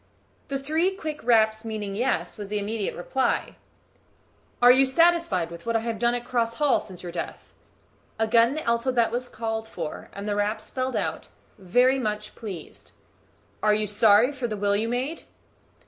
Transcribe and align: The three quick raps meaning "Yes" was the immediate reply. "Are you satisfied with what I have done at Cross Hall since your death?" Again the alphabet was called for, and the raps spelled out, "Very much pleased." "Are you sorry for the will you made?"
The 0.47 0.57
three 0.57 0.95
quick 0.95 1.23
raps 1.23 1.63
meaning 1.63 1.95
"Yes" 1.95 2.35
was 2.35 2.47
the 2.47 2.57
immediate 2.57 2.95
reply. 2.95 3.55
"Are 4.59 4.71
you 4.71 4.83
satisfied 4.83 5.51
with 5.51 5.67
what 5.67 5.75
I 5.75 5.81
have 5.81 5.99
done 5.99 6.15
at 6.15 6.25
Cross 6.25 6.55
Hall 6.55 6.79
since 6.79 7.03
your 7.03 7.11
death?" 7.11 7.53
Again 8.17 8.55
the 8.55 8.65
alphabet 8.67 9.11
was 9.11 9.29
called 9.29 9.67
for, 9.67 10.09
and 10.11 10.27
the 10.27 10.33
raps 10.33 10.63
spelled 10.63 10.95
out, 10.95 11.27
"Very 11.59 11.99
much 11.99 12.33
pleased." 12.33 12.93
"Are 13.61 13.75
you 13.75 13.85
sorry 13.85 14.31
for 14.31 14.47
the 14.47 14.57
will 14.57 14.75
you 14.75 14.89
made?" 14.89 15.21